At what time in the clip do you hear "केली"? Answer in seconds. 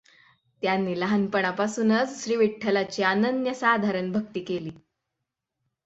4.43-4.71